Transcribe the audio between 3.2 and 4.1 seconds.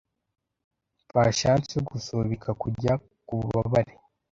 kububabare